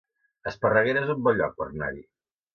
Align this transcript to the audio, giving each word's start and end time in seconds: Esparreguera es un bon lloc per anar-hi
Esparreguera 0.51 1.03
es 1.03 1.13
un 1.17 1.21
bon 1.29 1.39
lloc 1.43 1.55
per 1.61 1.69
anar-hi 1.69 2.03